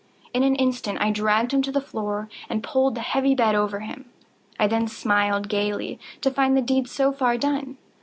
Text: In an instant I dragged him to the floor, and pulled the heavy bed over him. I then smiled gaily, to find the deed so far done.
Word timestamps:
In 0.33 0.41
an 0.41 0.55
instant 0.55 0.97
I 0.99 1.11
dragged 1.11 1.53
him 1.53 1.61
to 1.61 1.71
the 1.71 1.79
floor, 1.79 2.27
and 2.49 2.63
pulled 2.63 2.95
the 2.95 3.01
heavy 3.01 3.35
bed 3.35 3.53
over 3.53 3.81
him. 3.81 4.05
I 4.59 4.65
then 4.65 4.87
smiled 4.87 5.47
gaily, 5.47 5.99
to 6.21 6.31
find 6.31 6.57
the 6.57 6.61
deed 6.63 6.89
so 6.89 7.11
far 7.11 7.37
done. 7.37 7.77